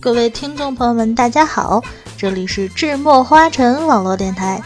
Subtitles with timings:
[0.00, 1.84] 各位听众朋友们，大家好，
[2.16, 4.62] 这里是智墨花城网络电台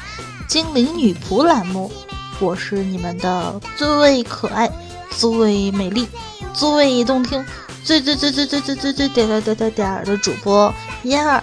[0.46, 1.90] 精灵女仆栏目，
[2.38, 4.70] 我是你们的最可爱、
[5.10, 6.06] 最美丽、
[6.52, 7.44] 最动听、
[7.82, 11.42] 最最最最最最最最点点点点点的主播嫣儿。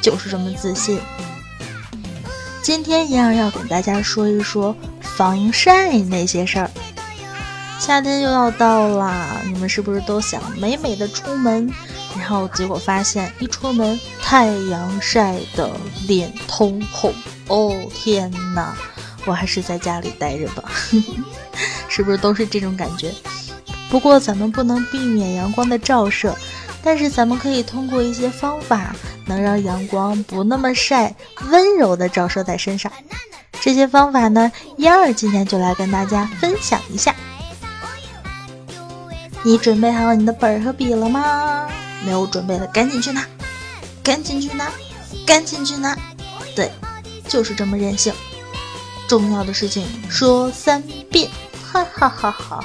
[0.00, 1.00] 就是这么自信。
[2.62, 6.70] 今天嫣儿要给大家说一说防晒那些事儿。
[7.80, 11.68] 夏天又要到啦，你们是不是都想美美的出门？
[12.18, 15.70] 然后结果发现一出门太阳晒的
[16.06, 17.12] 脸通红。
[17.48, 18.74] 哦天哪，
[19.24, 20.70] 我还是在家里待着吧。
[21.88, 23.12] 是不是都是这种感觉？
[23.90, 26.34] 不过咱们不能避免阳光的照射，
[26.82, 28.94] 但是咱们可以通过一些方法。
[29.24, 31.14] 能让阳光不那么晒，
[31.48, 32.90] 温柔的照射在身上。
[33.60, 37.14] 这些方法呢，嫣儿今天就来跟大家分享一下。
[39.44, 41.68] 你准备好你的本儿和笔了吗？
[42.04, 43.26] 没有准备的赶紧去拿，
[44.02, 44.70] 赶紧去拿，
[45.26, 45.96] 赶紧去拿。
[46.54, 46.70] 对，
[47.28, 48.12] 就是这么任性。
[49.08, 51.30] 重要的事情说三遍，
[51.62, 52.64] 哈哈哈哈。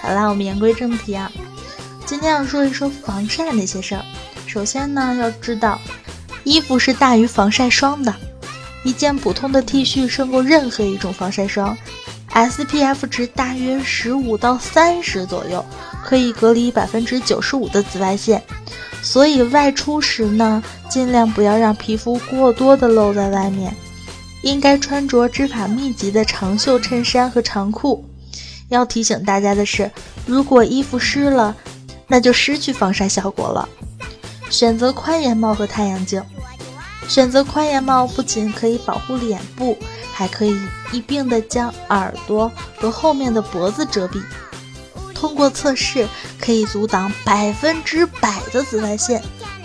[0.00, 1.30] 好啦，我们言归正题啊，
[2.06, 4.04] 今天要说一说防晒那些事儿。
[4.46, 5.78] 首先呢，要知道，
[6.44, 8.14] 衣服是大于防晒霜的。
[8.84, 11.76] 一件普通的 T 恤胜过任何一种防晒霜
[12.32, 15.64] ，SPF 值大约十五到三十左右，
[16.04, 18.42] 可以隔离百分之九十五的紫外线。
[19.02, 23.74] 所以外出时呢，尽量不要让皮肤过多的露在外面，
[24.42, 28.04] 应该穿着织法密集的长袖衬衫和长裤。
[28.68, 29.90] 要提醒大家的是，
[30.26, 31.56] 如果衣服湿了，
[32.06, 33.68] 那就失去防晒效果了。
[34.50, 36.22] 选择宽檐帽和太阳镜。
[37.08, 39.76] 选择宽檐帽不仅可以保护脸部，
[40.12, 40.54] 还可以
[40.92, 44.22] 一并的将耳朵和后面的脖子遮蔽。
[45.14, 46.06] 通过测试，
[46.38, 49.22] 可以阻挡百分之百的紫外线。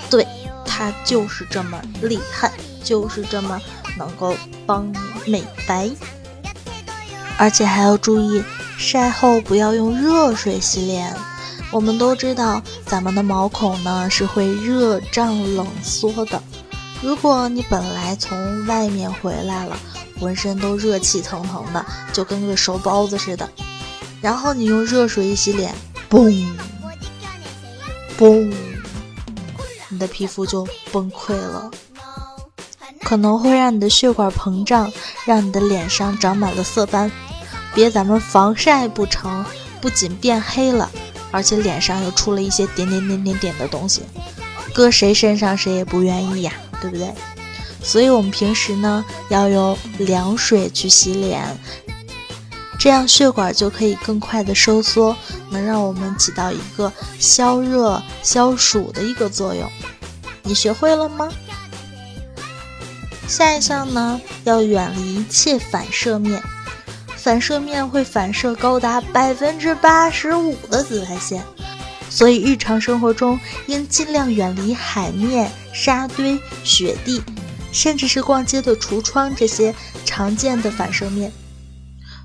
[0.09, 0.25] 对，
[0.65, 2.51] 它就是这么厉害，
[2.83, 3.61] 就是这么
[3.97, 4.33] 能够
[4.65, 4.97] 帮你
[5.31, 5.91] 美白。
[7.37, 8.43] 而且还要注意，
[8.77, 11.15] 晒后不要用热水洗脸。
[11.71, 16.41] 我们都知道，咱们的毛孔呢是会热胀冷缩的。
[17.03, 19.77] 如果你本来从外面回来了，
[20.19, 23.49] 浑身都热气腾腾的，就跟个熟包子似的，
[24.21, 25.75] 然后你用热水一洗脸，
[26.09, 26.47] 嘣
[28.17, 28.53] 嘣，
[29.89, 31.69] 你的皮肤就崩溃了，
[33.01, 34.89] 可能会让你的血管膨胀，
[35.25, 37.11] 让你的脸上长满了色斑。
[37.75, 39.45] 别咱们防晒不成，
[39.81, 40.89] 不仅变黑了。
[41.31, 44.03] 而且脸上又出了一些点点点点点的东西，
[44.71, 46.53] 搁谁身上谁也不愿意呀，
[46.83, 47.13] 对不对？
[47.81, 51.57] 所以我们平时呢要用凉水去洗脸，
[52.77, 55.15] 这样血管就可以更快的收缩，
[55.49, 59.69] 能让我们起到一个消热消暑的一个作用。
[60.43, 61.29] 你学会了吗？
[63.27, 66.43] 下一项呢要远离一切反射面。
[67.15, 71.41] 反射面会反射高达百分之八十五的紫外线，
[72.13, 77.19] 所以日常生活中应尽量远离海面、沙堆、雪地，
[77.71, 79.73] 甚至是逛街的橱窗这些
[80.05, 81.31] 常见的反射面。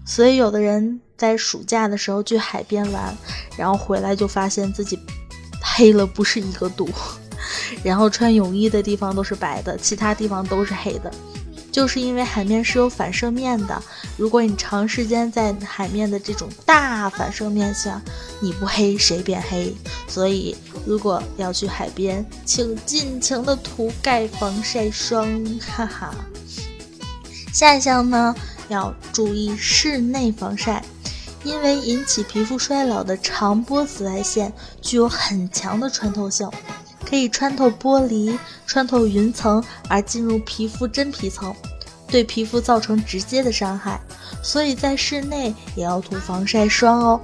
[0.05, 3.17] 所以有的人在暑假的时候去海边玩，
[3.57, 4.99] 然后回来就发现自己
[5.63, 6.87] 黑了不是一个度，
[7.83, 11.11] 然后穿泳衣的地方都是白的，其他地方都是黑的。
[11.71, 13.83] 就是因为海面是有反射面的，
[14.17, 18.01] 如果你长时间在海面的这种大反射面下，
[18.41, 19.75] 你不黑谁变黑？
[20.09, 20.57] 所以
[20.87, 26.15] 如果要去海边，请尽情的涂盖防晒霜，哈哈。
[27.53, 28.35] 下一项呢，
[28.69, 30.83] 要注意室内防晒，
[31.45, 36.51] 因为引起皮肤衰老的长波紫外线具有很强的穿透性。
[37.09, 41.55] 可以穿透玻璃、穿透云层而进入皮肤真皮层，
[42.07, 43.99] 对皮肤造成直接的伤害。
[44.43, 47.21] 所以在室内也要涂防晒霜哦。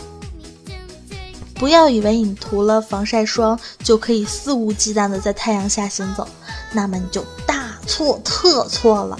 [1.54, 6.26] 不要以为你涂了防晒霜就可以肆无忌惮的在太阳下行走，
[6.72, 9.18] 那么你就大错特错了。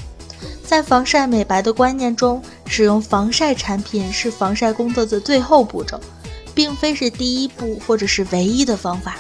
[0.64, 6.00] 在防晒美白的观念中，使用防晒产品是防晒工作的最后步骤，
[6.55, 9.16] 并非是第一步或者是唯一的方法。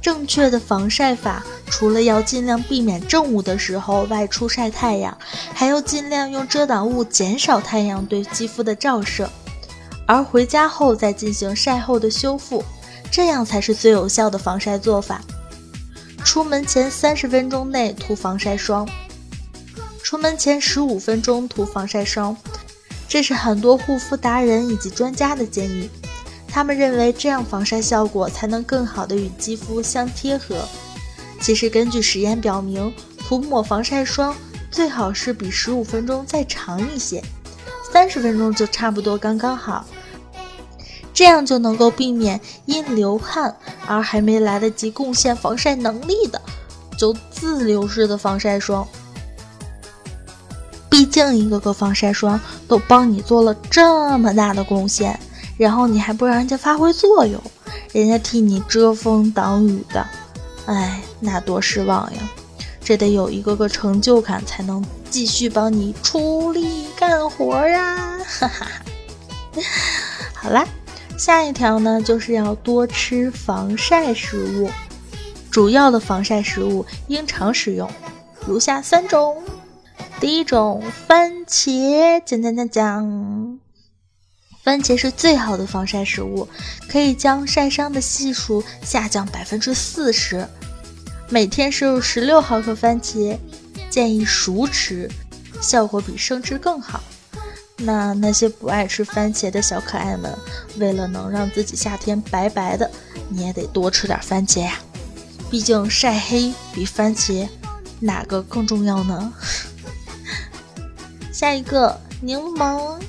[0.00, 5.16] 正确的防晒法，除了要尽量避免正午的时候外出晒太阳，
[5.52, 9.30] 还要尽量用遮挡物减少太阳对肌肤的照射，
[10.06, 12.64] 而回家后再进行晒后的修复，
[13.10, 15.20] 这样才是最有效的防晒做法。
[16.24, 18.88] 出门前三十分钟内涂防晒霜，
[20.02, 22.36] 出门前十五分钟涂防晒霜，
[23.06, 25.90] 这是很多护肤达人以及专家的建议。
[26.52, 30.66] 他们认为这样防晒效果才能更好的与肌肤相贴合。
[31.40, 34.36] 其实根据实验表明，涂抹防晒霜
[34.70, 37.22] 最好是比十五分钟再长一些，
[37.92, 39.86] 三十分钟就差不多刚刚好。
[41.14, 43.54] 这样就能够避免因流汗
[43.86, 46.40] 而还没来得及贡献防晒能力的，
[46.96, 48.86] 就自流失的防晒霜。
[50.88, 55.18] 毕竟一个个防晒霜都帮你做了这么大的贡献。
[55.60, 57.38] 然后你还不让人家发挥作用，
[57.92, 60.06] 人家替你遮风挡雨的，
[60.64, 62.22] 哎，那多失望呀！
[62.82, 68.18] 这得有一个个成就感，才能继续帮你出力干活呀！
[68.24, 68.66] 哈哈。
[70.32, 70.66] 好啦，
[71.18, 74.70] 下一条呢，就是要多吃防晒食物，
[75.50, 77.86] 主要的防晒食物应常使用，
[78.46, 79.42] 如下三种。
[80.18, 83.49] 第一种，番茄，讲讲讲讲。
[84.62, 86.46] 番茄是最好的防晒食物，
[86.88, 90.46] 可以将晒伤的系数下降百分之四十。
[91.28, 93.38] 每天摄入十六毫克番茄，
[93.88, 95.08] 建议熟吃，
[95.62, 97.02] 效果比生吃更好。
[97.78, 100.36] 那那些不爱吃番茄的小可爱们，
[100.76, 102.90] 为了能让自己夏天白白的，
[103.30, 104.78] 你也得多吃点番茄呀。
[105.50, 107.48] 毕竟晒黑比番茄
[107.98, 109.32] 哪个更重要呢？
[111.32, 113.00] 下一个柠檬。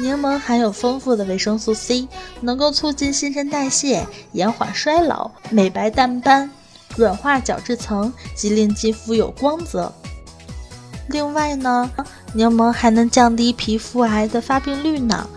[0.00, 2.08] 柠檬含有丰富的维生素 C，
[2.40, 6.50] 能够促进新陈代谢、延缓衰老、美白淡斑、
[6.96, 9.92] 软化角质层及令肌肤有光泽。
[11.08, 11.90] 另外呢，
[12.32, 15.28] 柠檬还能降低皮肤癌的发病率呢。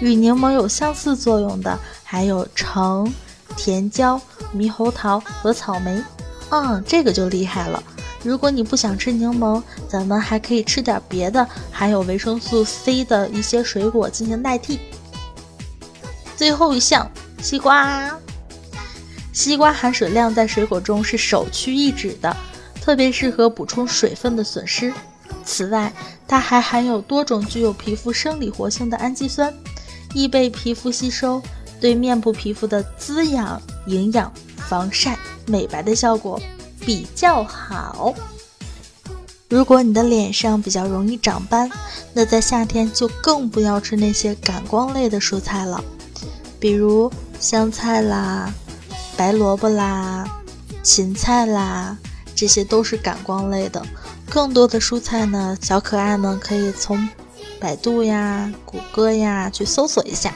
[0.00, 3.12] 与柠檬有相似作用的还有橙、
[3.56, 4.20] 甜椒、
[4.54, 6.02] 猕猴桃和草莓。
[6.50, 7.82] 嗯，这个就厉害了。
[8.26, 14.80] 如果你不想吃柠檬，咱们还可以吃点别的含有维生素 C 的一些水果进行代替。
[16.36, 17.08] 最后一项，
[17.40, 18.10] 西瓜。
[19.32, 22.36] 西瓜含水量在水果中是首屈一指的，
[22.82, 24.92] 特别适合补充水分的损失。
[25.44, 25.92] 此外，
[26.26, 29.54] 它还含有多种具有皮肤生理活性的氨基酸，
[30.12, 31.40] 易被皮肤吸收，
[31.80, 36.42] 对面部皮肤的滋养、营养、防晒、美白的效果。
[36.86, 38.14] 比较好。
[39.48, 41.70] 如果你的脸上比较容易长斑，
[42.12, 45.82] 那在夏天就更不要吃那些感光类的蔬菜了，
[46.60, 48.52] 比如香菜啦、
[49.16, 50.24] 白萝卜啦、
[50.82, 51.98] 芹菜啦，
[52.34, 53.84] 这些都是感光类的。
[54.30, 57.08] 更多的蔬菜呢，小可爱们可以从
[57.60, 60.34] 百度呀、谷歌呀去搜索一下，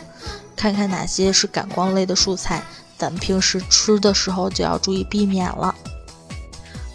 [0.57, 2.63] 看看哪些是感光类的蔬菜，
[2.97, 5.75] 咱们平时吃的时候就要注意避免了。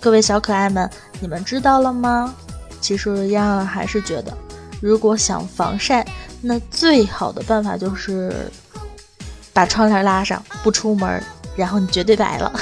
[0.05, 0.88] 各位小可爱们，
[1.19, 2.31] 你们知道了吗？
[2.79, 4.38] 其实丫丫还是觉得，
[4.79, 6.05] 如果想防晒，
[6.41, 8.31] 那最好的办法就是
[9.51, 11.19] 把窗帘拉上，不出门，
[11.55, 12.53] 然后你绝对白了。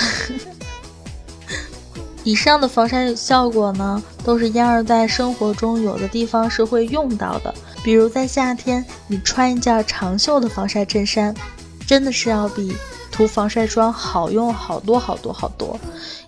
[2.24, 11.36] 以上的防晒效果呢，都是燕儿在生活中有的地方是会用到的，比如在夏天，你穿一件长袖的防晒衬衫，
[11.86, 12.74] 真的是要比
[13.14, 15.80] 涂防晒霜好用好多好多好多。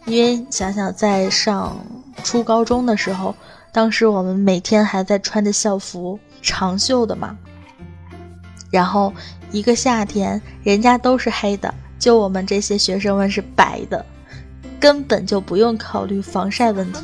[0.06, 1.75] 因为想想在上
[2.24, 3.36] 初高中的时候，
[3.74, 7.36] 当时我们每天还在穿着校服长袖的嘛，
[8.70, 9.12] 然后
[9.51, 14.06] 一个夏天人家都是黑的，就我们这些学生们是白的。
[14.86, 17.00] 根本就不用考虑防晒问题，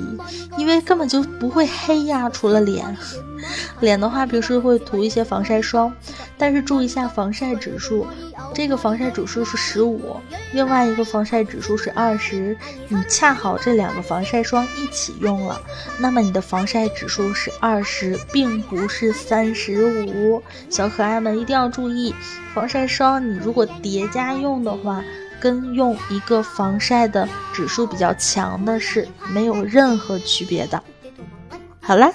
[0.56, 2.30] 因为根本就不会黑呀。
[2.30, 2.96] 除了脸，
[3.82, 5.92] 脸的话平时会涂一些防晒霜，
[6.38, 8.06] 但是注意一下防晒指数，
[8.54, 10.16] 这个防晒指数是十五，
[10.54, 12.56] 另外一个防晒指数是二十，
[12.88, 15.60] 你恰好这两个防晒霜一起用了，
[15.98, 20.44] 那么你的防晒指数是二十，并不是三十五。
[20.70, 22.14] 小可爱们一定要注意，
[22.54, 25.04] 防晒霜你如果叠加用的话。
[25.42, 30.82] 跟用一个防晒的指数比较强的是没有任何区别的。
[31.82, 32.14] 好啦，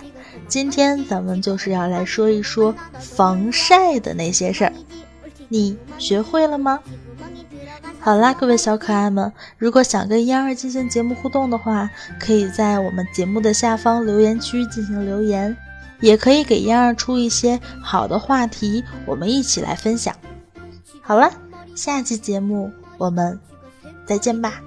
[0.48, 4.72] 今天咱们就是要来说一说防晒的那些事儿，
[5.48, 6.78] 你学会了吗？
[7.98, 11.90] 好啦，各位小可爱们，如果想跟嫣儿进行节目互动的话，
[12.20, 15.56] 可以在我们节目的下方留言区进行留言，
[16.00, 20.14] 也可以给嫣儿出一些好的话题，我们一起来分享。
[21.02, 21.32] 好了，
[21.74, 23.38] 下期节目我们
[24.04, 24.62] 再见吧。